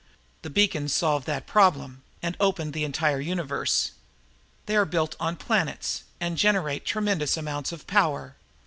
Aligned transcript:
The 0.41 0.49
beacons 0.49 0.91
solved 0.93 1.27
that 1.27 1.45
problem 1.45 2.01
and 2.23 2.35
opened 2.39 2.73
the 2.73 2.83
entire 2.83 3.19
universe. 3.19 3.91
They 4.65 4.75
are 4.75 4.83
built 4.83 5.15
on 5.19 5.35
planets 5.35 6.05
and 6.19 6.39
generate 6.39 6.85
tremendous 6.85 7.37
amounts 7.37 7.71
of 7.71 7.85
power. 7.85 8.35